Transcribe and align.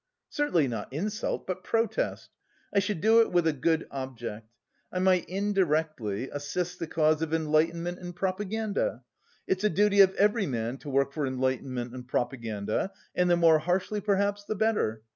"Certainly 0.29 0.67
not 0.67 0.91
insult, 0.91 1.45
but 1.45 1.63
protest. 1.63 2.31
I 2.73 2.79
should 2.79 3.01
do 3.01 3.21
it 3.21 3.31
with 3.31 3.45
a 3.45 3.53
good 3.53 3.85
object. 3.91 4.49
I 4.91 4.97
might 4.97 5.29
indirectly 5.29 6.27
assist 6.31 6.79
the 6.79 6.87
cause 6.87 7.21
of 7.21 7.35
enlightenment 7.35 7.99
and 7.99 8.15
propaganda. 8.15 9.03
It's 9.45 9.63
a 9.63 9.69
duty 9.69 10.01
of 10.01 10.15
every 10.15 10.47
man 10.47 10.77
to 10.79 10.89
work 10.89 11.11
for 11.13 11.27
enlightenment 11.27 11.93
and 11.93 12.07
propaganda 12.07 12.93
and 13.13 13.29
the 13.29 13.37
more 13.37 13.59
harshly, 13.59 14.01
perhaps, 14.01 14.43
the 14.43 14.55
better. 14.55 15.03